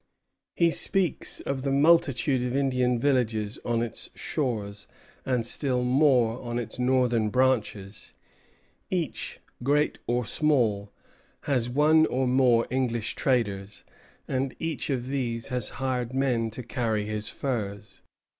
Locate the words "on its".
3.63-4.09, 6.41-6.79